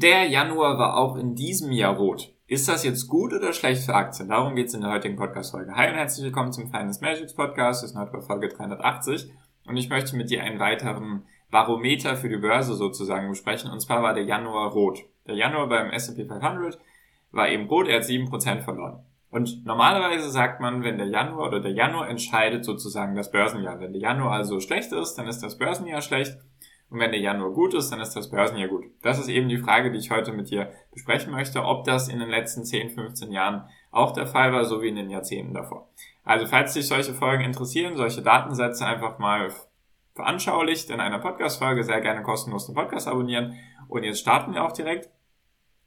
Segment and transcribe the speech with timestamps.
[0.00, 2.32] Der Januar war auch in diesem Jahr rot.
[2.46, 4.28] Ist das jetzt gut oder schlecht für Aktien?
[4.28, 5.74] Darum geht es in der heutigen Podcast-Folge.
[5.74, 7.82] Hi und herzlich willkommen zum Finance Magics Podcast.
[7.82, 9.28] Das ist heute bei Folge 380.
[9.66, 13.72] Und ich möchte mit dir einen weiteren Barometer für die Börse sozusagen besprechen.
[13.72, 15.00] Und zwar war der Januar rot.
[15.26, 16.78] Der Januar beim S&P 500
[17.32, 17.88] war eben rot.
[17.88, 19.04] Er hat 7% verloren.
[19.30, 23.80] Und normalerweise sagt man, wenn der Januar oder der Januar entscheidet sozusagen das Börsenjahr.
[23.80, 26.38] Wenn der Januar also schlecht ist, dann ist das Börsenjahr schlecht.
[26.90, 28.84] Und wenn der Januar gut ist, dann ist das Börsenjahr gut.
[29.02, 32.18] Das ist eben die Frage, die ich heute mit dir besprechen möchte, ob das in
[32.18, 35.88] den letzten 10, 15 Jahren auch der Fall war, so wie in den Jahrzehnten davor.
[36.24, 39.52] Also falls dich solche Folgen interessieren, solche Datensätze einfach mal
[40.14, 43.54] veranschaulicht in einer Podcast-Folge, sehr gerne kostenlos den Podcast abonnieren.
[43.88, 45.10] Und jetzt starten wir auch direkt.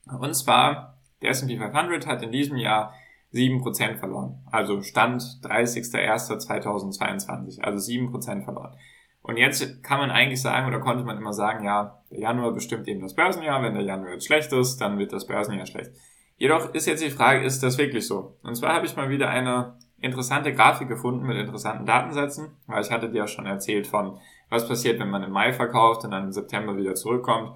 [0.08, 2.93] Und zwar, der S&P 500 hat in diesem Jahr
[3.33, 4.41] 7% verloren.
[4.52, 7.61] Also Stand 30.01.2022.
[7.61, 8.75] Also 7% verloren.
[9.23, 12.88] Und jetzt kann man eigentlich sagen, oder konnte man immer sagen, ja, der Januar bestimmt
[12.88, 13.61] eben das Börsenjahr.
[13.61, 15.91] Wenn der Januar jetzt schlecht ist, dann wird das Börsenjahr schlecht.
[16.38, 18.38] Jedoch ist jetzt die Frage, ist das wirklich so?
[18.42, 22.89] Und zwar habe ich mal wieder eine interessante Grafik gefunden mit interessanten Datensätzen, weil ich
[22.89, 24.17] hatte dir ja schon erzählt von,
[24.49, 27.55] was passiert, wenn man im Mai verkauft und dann im September wieder zurückkommt.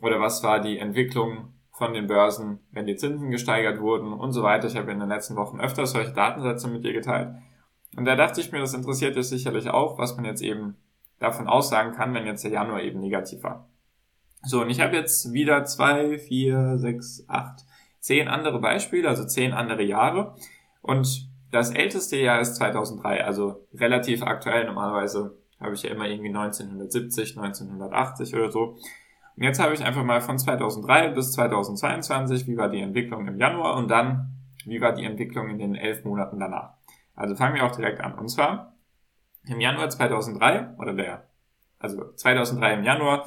[0.00, 4.42] Oder was war die Entwicklung von den Börsen, wenn die Zinsen gesteigert wurden und so
[4.42, 4.68] weiter.
[4.68, 7.34] Ich habe in den letzten Wochen öfter solche Datensätze mit dir geteilt.
[7.96, 10.76] Und da dachte ich mir, das interessiert dich sicherlich auch, was man jetzt eben
[11.22, 13.68] davon aussagen kann, wenn jetzt der Januar eben negativ war.
[14.44, 17.64] So, und ich habe jetzt wieder zwei, vier, sechs, acht,
[18.00, 20.34] zehn andere Beispiele, also zehn andere Jahre.
[20.80, 24.66] Und das älteste Jahr ist 2003, also relativ aktuell.
[24.66, 28.76] Normalerweise habe ich ja immer irgendwie 1970, 1980 oder so.
[29.36, 33.38] Und jetzt habe ich einfach mal von 2003 bis 2022, wie war die Entwicklung im
[33.38, 34.32] Januar und dann,
[34.66, 36.74] wie war die Entwicklung in den elf Monaten danach.
[37.14, 38.14] Also fangen wir auch direkt an.
[38.18, 38.74] Und zwar
[39.46, 41.24] im Januar 2003, oder der,
[41.78, 43.26] also 2003 im Januar,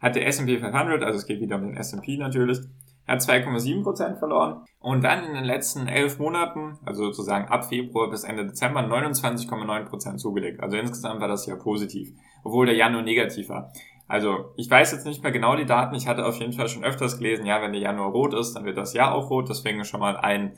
[0.00, 2.58] hat der S&P 500, also es geht wieder um den S&P natürlich,
[3.06, 8.24] hat 2,7% verloren und dann in den letzten elf Monaten, also sozusagen ab Februar bis
[8.24, 10.62] Ende Dezember, 29,9% zugelegt.
[10.62, 12.12] Also insgesamt war das ja positiv,
[12.44, 13.72] obwohl der Januar negativ war.
[14.06, 16.84] Also ich weiß jetzt nicht mehr genau die Daten, ich hatte auf jeden Fall schon
[16.84, 19.84] öfters gelesen, ja, wenn der Januar rot ist, dann wird das Jahr auch rot, deswegen
[19.84, 20.56] schon mal ein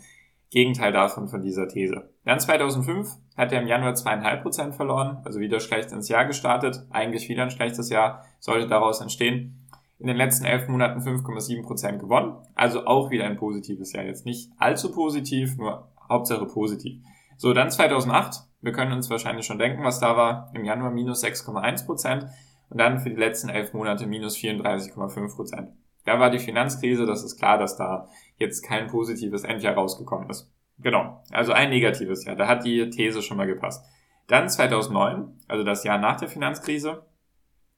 [0.51, 2.11] Gegenteil davon von dieser These.
[2.25, 6.87] Dann 2005 hat er im Januar zweieinhalb Prozent verloren, also wieder schlecht ins Jahr gestartet,
[6.91, 9.67] eigentlich wieder ein schlechtes Jahr, sollte daraus entstehen.
[9.99, 14.05] In den letzten elf Monaten 5,7 Prozent gewonnen, also auch wieder ein positives Jahr.
[14.05, 17.03] Jetzt nicht allzu positiv, nur Hauptsache positiv.
[17.37, 18.45] So, dann 2008.
[18.61, 20.51] Wir können uns wahrscheinlich schon denken, was da war.
[20.55, 22.27] Im Januar minus 6,1 Prozent
[22.69, 25.71] und dann für die letzten elf Monate minus 34,5 Prozent.
[26.07, 28.09] Da war die Finanzkrise, das ist klar, dass da
[28.39, 30.51] jetzt kein positives Endjahr rausgekommen ist.
[30.79, 32.37] Genau, also ein negatives Jahr.
[32.37, 33.85] Da hat die These schon mal gepasst.
[34.29, 37.05] Dann 2009, also das Jahr nach der Finanzkrise,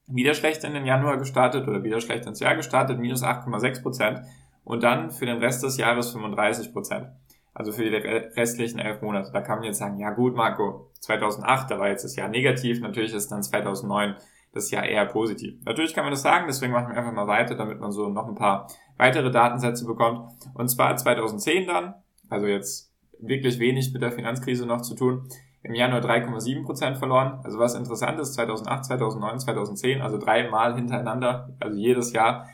[0.07, 4.21] wieder schlecht in den Januar gestartet oder wieder schlecht ins Jahr gestartet, minus 8,6 Prozent
[4.63, 7.07] und dann für den Rest des Jahres 35 Prozent.
[7.53, 9.31] Also für die restlichen elf Monate.
[9.31, 12.79] Da kann man jetzt sagen, ja gut, Marco, 2008, da war jetzt das Jahr negativ,
[12.79, 14.15] natürlich ist dann 2009
[14.53, 15.55] das Jahr eher positiv.
[15.63, 18.27] Natürlich kann man das sagen, deswegen machen wir einfach mal weiter, damit man so noch
[18.27, 18.67] ein paar
[18.97, 20.31] weitere Datensätze bekommt.
[20.53, 21.95] Und zwar 2010 dann,
[22.29, 25.27] also jetzt wirklich wenig mit der Finanzkrise noch zu tun,
[25.61, 27.41] im Januar 3,7 Prozent verloren.
[27.43, 32.47] Also was interessant ist, 2008, 2009, 2010, also dreimal hintereinander, also jedes Jahr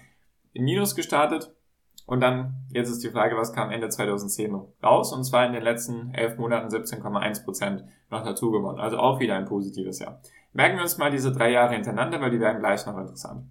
[0.53, 1.53] in Minus gestartet.
[2.05, 5.11] Und dann, jetzt ist die Frage, was kam Ende 2010 raus?
[5.11, 8.79] Und zwar in den letzten elf Monaten 17,1 Prozent noch dazu gewonnen.
[8.79, 10.21] Also auch wieder ein positives Jahr.
[10.53, 13.47] Merken wir uns mal diese drei Jahre hintereinander, weil die werden gleich noch interessant.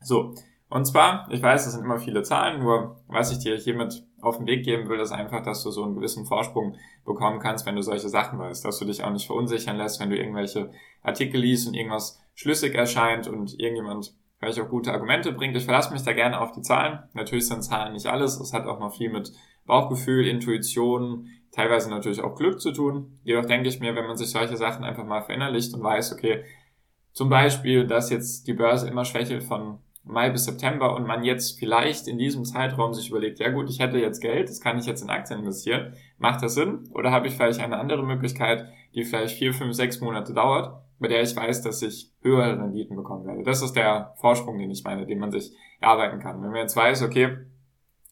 [0.00, 0.34] So,
[0.68, 4.38] und zwar, ich weiß, das sind immer viele Zahlen, nur was ich dir hiermit auf
[4.38, 7.76] den Weg geben will, ist einfach, dass du so einen gewissen Vorsprung bekommen kannst, wenn
[7.76, 10.70] du solche Sachen weißt, dass du dich auch nicht verunsichern lässt, wenn du irgendwelche
[11.02, 15.56] Artikel liest und irgendwas schlüssig erscheint und irgendjemand vielleicht auch gute Argumente bringt.
[15.56, 17.00] Ich verlasse mich da gerne auf die Zahlen.
[17.14, 18.38] Natürlich sind Zahlen nicht alles.
[18.38, 19.32] Es hat auch noch viel mit
[19.64, 23.18] Bauchgefühl, Intuition, teilweise natürlich auch Glück zu tun.
[23.24, 26.44] Jedoch denke ich mir, wenn man sich solche Sachen einfach mal verinnerlicht und weiß, okay,
[27.12, 31.58] zum Beispiel, dass jetzt die Börse immer schwächelt von Mai bis September und man jetzt
[31.58, 34.86] vielleicht in diesem Zeitraum sich überlegt, ja gut, ich hätte jetzt Geld, das kann ich
[34.86, 35.94] jetzt in Aktien investieren.
[36.18, 36.88] Macht das Sinn?
[36.92, 41.08] Oder habe ich vielleicht eine andere Möglichkeit, die vielleicht vier, fünf, sechs Monate dauert bei
[41.08, 43.42] der ich weiß, dass ich höhere Renditen bekommen werde.
[43.42, 46.42] Das ist der Vorsprung, den ich meine, den man sich erarbeiten kann.
[46.42, 47.38] Wenn man jetzt weiß, okay,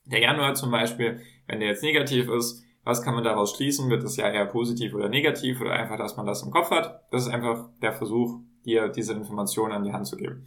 [0.05, 3.89] der Januar zum Beispiel, wenn der jetzt negativ ist, was kann man daraus schließen?
[3.89, 7.03] Wird das Jahr eher positiv oder negativ oder einfach, dass man das im Kopf hat?
[7.11, 10.45] Das ist einfach der Versuch, dir diese Informationen an die Hand zu geben.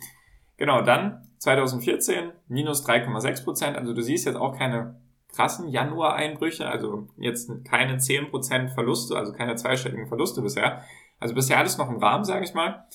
[0.58, 3.78] Genau, dann 2014 minus 3,6 Prozent.
[3.78, 5.00] Also du siehst jetzt auch keine
[5.34, 10.84] krassen Januar-Einbrüche, also jetzt keine 10% Verluste, also keine zweistelligen Verluste bisher.
[11.20, 12.86] Also bisher alles noch im Rahmen, sage ich mal.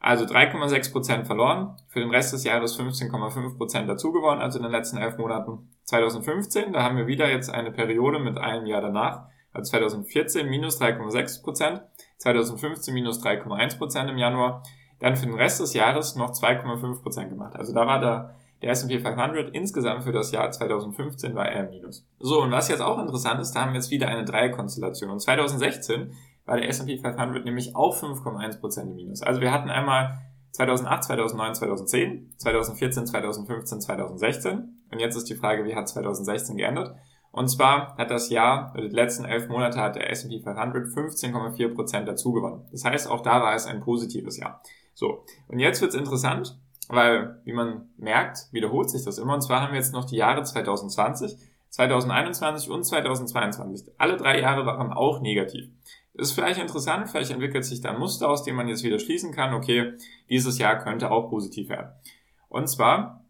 [0.00, 4.96] Also 3,6% verloren, für den Rest des Jahres 15,5% dazu gewonnen, also in den letzten
[4.96, 5.70] elf Monaten.
[5.84, 10.80] 2015, da haben wir wieder jetzt eine Periode mit einem Jahr danach, also 2014 minus
[10.80, 11.82] 3,6%,
[12.18, 14.64] 2015 minus 3,1% im Januar,
[14.98, 17.54] dann für den Rest des Jahres noch 2,5% gemacht.
[17.54, 22.06] Also da war der, der S&P 500 insgesamt für das Jahr 2015 war er Minus.
[22.18, 25.10] So, und was jetzt auch interessant ist, da haben wir jetzt wieder eine Dreierkonstellation.
[25.10, 26.12] Und 2016
[26.44, 29.22] war der S&P 500 nämlich auch 5,1% im Minus.
[29.22, 30.18] Also wir hatten einmal
[30.52, 34.84] 2008, 2009, 2010, 2014, 2015, 2016.
[34.90, 36.94] Und jetzt ist die Frage, wie hat 2016 geändert?
[37.30, 42.32] Und zwar hat das Jahr, die letzten elf Monate hat der S&P 500 15,4% dazu
[42.32, 42.66] gewonnen.
[42.70, 44.62] Das heißt, auch da war es ein positives Jahr.
[44.92, 46.58] So, und jetzt wird's interessant,
[46.88, 49.32] weil, wie man merkt, wiederholt sich das immer.
[49.32, 51.38] Und zwar haben wir jetzt noch die Jahre 2020,
[51.70, 53.94] 2021 und 2022.
[53.96, 55.70] Alle drei Jahre waren auch negativ.
[56.14, 59.32] Ist vielleicht interessant, vielleicht entwickelt sich da ein Muster, aus dem man jetzt wieder schließen
[59.32, 59.94] kann, okay,
[60.28, 61.90] dieses Jahr könnte auch positiv werden.
[62.48, 63.24] Und zwar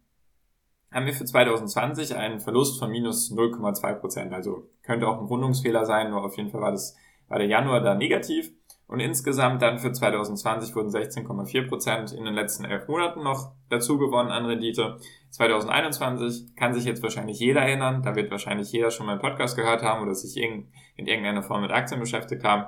[0.92, 4.32] haben wir für 2020 einen Verlust von minus 0,2 Prozent.
[4.32, 6.96] Also könnte auch ein Rundungsfehler sein, nur auf jeden Fall war das,
[7.28, 8.52] war der Januar da negativ.
[8.86, 13.96] Und insgesamt dann für 2020 wurden 16,4 Prozent in den letzten elf Monaten noch dazu
[13.96, 14.98] gewonnen an Rendite.
[15.30, 18.02] 2021 kann sich jetzt wahrscheinlich jeder erinnern.
[18.02, 21.62] Da wird wahrscheinlich jeder schon mal einen Podcast gehört haben oder sich in irgendeiner Form
[21.62, 22.66] mit Aktien beschäftigt haben.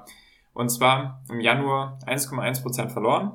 [0.54, 3.32] Und zwar im Januar 1,1 Prozent verloren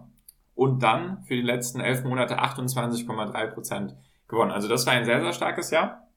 [0.55, 3.95] und dann für die letzten elf Monate 28,3 Prozent
[4.27, 4.51] gewonnen.
[4.51, 6.07] Also das war ein sehr, sehr starkes Jahr.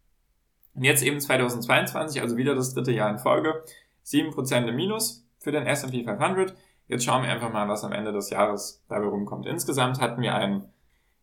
[0.74, 3.62] Und jetzt eben 2022, also wieder das dritte Jahr in Folge,
[4.04, 6.54] 7 Prozent im Minus für den S&P 500.
[6.88, 9.46] Jetzt schauen wir einfach mal, was am Ende des Jahres dabei rumkommt.
[9.46, 10.68] Insgesamt hatten wir einen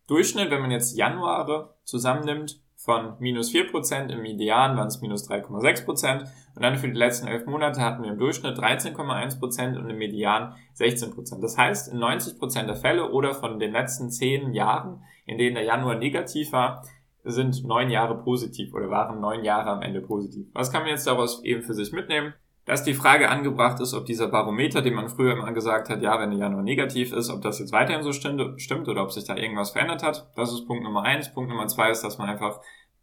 [0.06, 6.22] Durchschnitt, wenn man jetzt Januare zusammennimmt, von minus 4%, im Median waren es minus 3,6%
[6.54, 10.54] und dann für die letzten elf Monate hatten wir im Durchschnitt 13,1% und im Median
[10.78, 11.42] 16%.
[11.42, 15.64] Das heißt, in 90% der Fälle oder von den letzten zehn Jahren, in denen der
[15.64, 16.82] Januar negativ war,
[17.22, 20.46] sind neun Jahre positiv oder waren neun Jahre am Ende positiv.
[20.54, 22.32] Was kann man jetzt daraus eben für sich mitnehmen?
[22.70, 26.20] Dass die Frage angebracht ist, ob dieser Barometer, den man früher immer gesagt hat, ja,
[26.20, 29.34] wenn der Januar negativ ist, ob das jetzt weiterhin so stimmt oder ob sich da
[29.36, 30.30] irgendwas verändert hat.
[30.36, 31.34] Das ist Punkt Nummer eins.
[31.34, 32.60] Punkt Nummer zwei ist, dass man einfach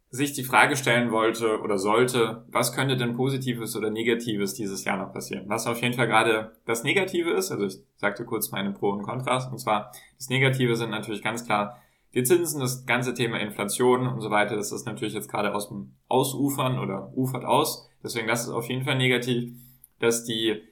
[0.08, 4.96] sich die Frage stellen wollte oder sollte, was könnte denn Positives oder Negatives dieses Jahr
[4.96, 5.44] noch passieren?
[5.48, 9.02] Was auf jeden Fall gerade das Negative ist, also ich sagte kurz meine Pro und
[9.02, 11.76] Kontras, und zwar das Negative sind natürlich ganz klar
[12.14, 15.68] die Zinsen, das ganze Thema Inflation und so weiter, das ist natürlich jetzt gerade aus
[15.68, 17.87] dem Ausufern oder ufert aus.
[18.02, 19.52] Deswegen das ist auf jeden Fall negativ,
[19.98, 20.62] dass die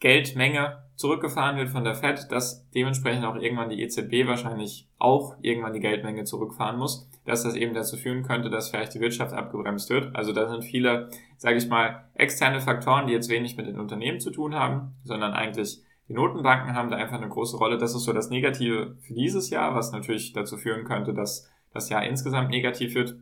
[0.00, 5.72] Geldmenge zurückgefahren wird von der Fed, dass dementsprechend auch irgendwann die EZB wahrscheinlich auch irgendwann
[5.72, 9.90] die Geldmenge zurückfahren muss, dass das eben dazu führen könnte, dass vielleicht die Wirtschaft abgebremst
[9.90, 10.14] wird.
[10.14, 14.20] Also da sind viele, sage ich mal, externe Faktoren, die jetzt wenig mit den Unternehmen
[14.20, 17.78] zu tun haben, sondern eigentlich die Notenbanken haben da einfach eine große Rolle.
[17.78, 21.88] Das ist so das Negative für dieses Jahr, was natürlich dazu führen könnte, dass das
[21.88, 23.16] Jahr insgesamt negativ wird.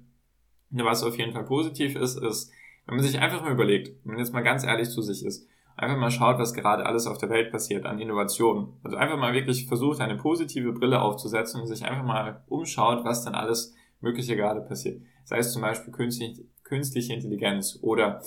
[0.70, 2.52] Was auf jeden Fall positiv ist, ist,
[2.91, 5.49] wenn man sich einfach mal überlegt, wenn man jetzt mal ganz ehrlich zu sich ist,
[5.77, 8.73] einfach mal schaut, was gerade alles auf der Welt passiert an Innovationen.
[8.82, 13.25] Also einfach mal wirklich versucht, eine positive Brille aufzusetzen und sich einfach mal umschaut, was
[13.25, 15.01] dann alles Mögliche gerade passiert.
[15.23, 18.23] Sei es zum Beispiel künstlich, künstliche Intelligenz oder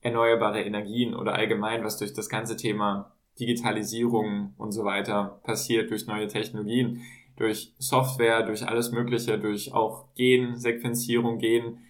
[0.00, 6.06] erneuerbare Energien oder allgemein, was durch das ganze Thema Digitalisierung und so weiter passiert, durch
[6.06, 7.02] neue Technologien,
[7.36, 11.80] durch Software, durch alles Mögliche, durch auch Gen-Sequenzierung, Gen,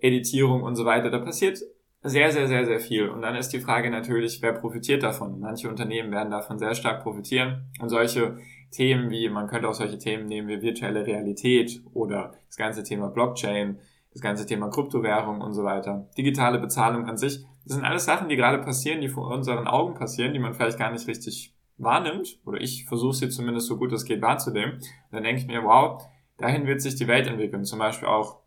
[0.00, 1.10] Editierung und so weiter.
[1.10, 1.58] Da passiert
[2.02, 3.08] sehr, sehr, sehr, sehr viel.
[3.08, 5.38] Und dann ist die Frage natürlich, wer profitiert davon?
[5.38, 7.70] Manche Unternehmen werden davon sehr stark profitieren.
[7.80, 8.38] Und solche
[8.70, 13.08] Themen wie, man könnte auch solche Themen nehmen wie virtuelle Realität oder das ganze Thema
[13.08, 13.78] Blockchain,
[14.12, 16.08] das ganze Thema Kryptowährung und so weiter.
[16.16, 17.44] Digitale Bezahlung an sich.
[17.64, 20.78] Das sind alles Sachen, die gerade passieren, die vor unseren Augen passieren, die man vielleicht
[20.78, 22.38] gar nicht richtig wahrnimmt.
[22.46, 24.76] Oder ich versuche sie zumindest so gut es geht wahrzunehmen.
[24.76, 26.02] Und dann denke ich mir, wow,
[26.38, 27.64] dahin wird sich die Welt entwickeln.
[27.64, 28.40] Zum Beispiel auch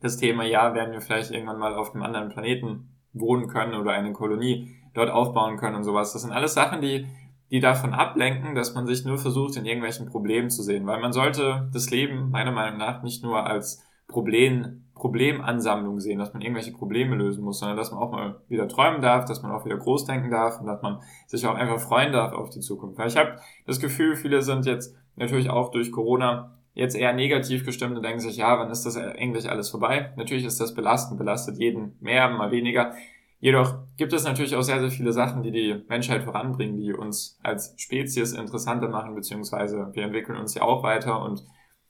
[0.00, 3.92] das Thema, ja, werden wir vielleicht irgendwann mal auf einem anderen Planeten wohnen können oder
[3.92, 6.12] eine Kolonie dort aufbauen können und sowas.
[6.12, 7.06] Das sind alles Sachen, die,
[7.50, 10.86] die davon ablenken, dass man sich nur versucht, in irgendwelchen Problemen zu sehen.
[10.86, 16.32] Weil man sollte das Leben meiner Meinung nach nicht nur als Problem, Problemansammlung sehen, dass
[16.32, 19.52] man irgendwelche Probleme lösen muss, sondern dass man auch mal wieder träumen darf, dass man
[19.52, 22.60] auch wieder groß denken darf und dass man sich auch einfach freuen darf auf die
[22.60, 22.98] Zukunft.
[22.98, 23.36] Weil ich habe
[23.66, 28.20] das Gefühl, viele sind jetzt natürlich auch durch Corona jetzt eher negativ gestimmt und denken
[28.20, 30.12] sich, ja, wann ist das eigentlich alles vorbei?
[30.16, 32.94] Natürlich ist das belastend, belastet jeden mehr, mal weniger.
[33.40, 37.36] Jedoch gibt es natürlich auch sehr, sehr viele Sachen, die die Menschheit voranbringen, die uns
[37.42, 41.44] als Spezies interessanter machen, beziehungsweise wir entwickeln uns ja auch weiter und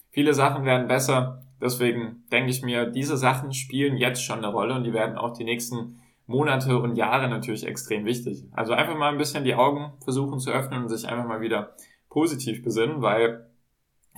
[0.08, 1.42] viele Sachen werden besser.
[1.60, 5.36] Deswegen denke ich mir, diese Sachen spielen jetzt schon eine Rolle und die werden auch
[5.36, 8.46] die nächsten Monate und Jahre natürlich extrem wichtig.
[8.52, 11.74] Also einfach mal ein bisschen die Augen versuchen zu öffnen und sich einfach mal wieder
[12.08, 13.47] positiv besinnen, weil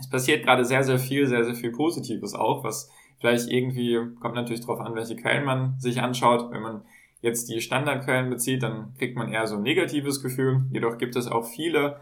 [0.01, 2.91] es passiert gerade sehr, sehr viel, sehr, sehr viel Positives auch, was
[3.21, 6.51] vielleicht irgendwie, kommt natürlich darauf an, welche Quellen man sich anschaut.
[6.51, 6.83] Wenn man
[7.21, 10.63] jetzt die Standardquellen bezieht, dann kriegt man eher so ein negatives Gefühl.
[10.73, 12.01] Jedoch gibt es auch viele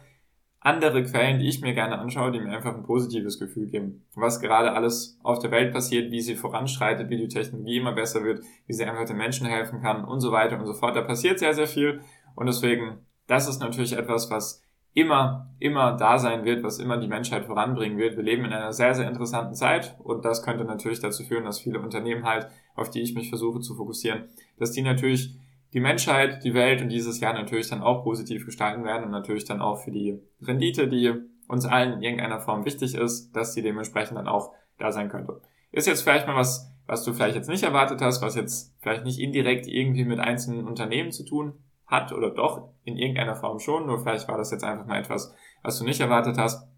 [0.60, 4.04] andere Quellen, die ich mir gerne anschaue, die mir einfach ein positives Gefühl geben.
[4.14, 8.24] Was gerade alles auf der Welt passiert, wie sie voranschreitet, wie die Technologie immer besser
[8.24, 10.96] wird, wie sie einfach den Menschen helfen kann und so weiter und so fort.
[10.96, 12.00] Da passiert sehr, sehr viel
[12.34, 14.62] und deswegen, das ist natürlich etwas, was
[14.95, 18.16] immer, immer da sein wird, was immer die Menschheit voranbringen wird.
[18.16, 21.61] Wir leben in einer sehr, sehr interessanten Zeit und das könnte natürlich dazu führen, dass
[21.61, 24.25] viele Unternehmen halt, auf die ich mich versuche zu fokussieren,
[24.59, 25.37] dass die natürlich
[25.75, 29.45] die Menschheit, die Welt und dieses Jahr natürlich dann auch positiv gestalten werden und natürlich
[29.45, 31.12] dann auch für die Rendite, die
[31.47, 35.40] uns allen in irgendeiner Form wichtig ist, dass die dementsprechend dann auch da sein könnte.
[35.73, 39.04] Ist jetzt vielleicht mal was, was du vielleicht jetzt nicht erwartet hast, was jetzt vielleicht
[39.04, 41.54] nicht indirekt irgendwie mit einzelnen Unternehmen zu tun
[41.88, 45.35] hat oder doch in irgendeiner Form schon, nur vielleicht war das jetzt einfach mal etwas,
[45.62, 46.68] was du nicht erwartet hast.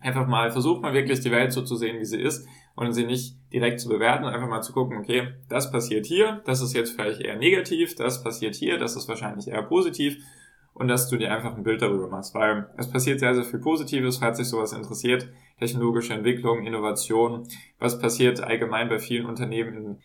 [0.00, 3.04] Einfach mal, versuch mal wirklich die Welt so zu sehen, wie sie ist und sie
[3.04, 6.92] nicht direkt zu bewerten, einfach mal zu gucken, okay, das passiert hier, das ist jetzt
[6.94, 10.16] vielleicht eher negativ, das passiert hier, das ist wahrscheinlich eher positiv
[10.72, 13.60] und dass du dir einfach ein Bild darüber machst, weil es passiert sehr, sehr viel
[13.60, 15.28] Positives, falls sich sowas interessiert,
[15.58, 17.46] technologische Entwicklung, Innovation,
[17.78, 19.98] was passiert allgemein bei vielen Unternehmen in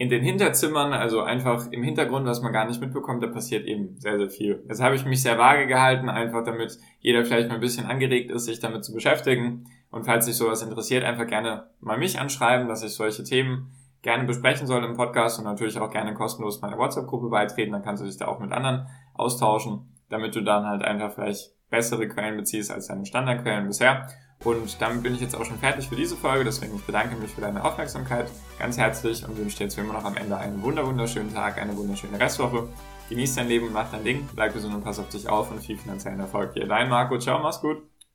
[0.00, 3.98] in den Hinterzimmern, also einfach im Hintergrund, was man gar nicht mitbekommt, da passiert eben
[3.98, 4.64] sehr, sehr viel.
[4.66, 8.30] Jetzt habe ich mich sehr vage gehalten, einfach damit jeder vielleicht mal ein bisschen angeregt
[8.30, 9.66] ist, sich damit zu beschäftigen.
[9.90, 14.24] Und falls sich sowas interessiert, einfach gerne mal mich anschreiben, dass ich solche Themen gerne
[14.24, 17.72] besprechen soll im Podcast und natürlich auch gerne kostenlos meiner WhatsApp-Gruppe beitreten.
[17.72, 21.50] Dann kannst du dich da auch mit anderen austauschen, damit du dann halt einfach vielleicht
[21.68, 24.08] bessere Quellen beziehst als deine Standardquellen bisher.
[24.42, 26.44] Und damit bin ich jetzt auch schon fertig für diese Folge.
[26.44, 30.04] Deswegen bedanke mich für deine Aufmerksamkeit ganz herzlich und wünsche dir jetzt wie immer noch
[30.04, 32.68] am Ende einen wunderschönen Tag, eine wunderschöne Restwoche.
[33.10, 35.76] Genieß dein Leben mach dein Ding, bleib gesund und pass auf dich auf und viel
[35.76, 36.52] finanziellen Erfolg.
[36.54, 37.18] Hier dein Marco.
[37.18, 37.89] Ciao, mach's gut.